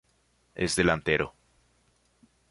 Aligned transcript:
Es 0.55 0.75
delantero. 0.75 1.35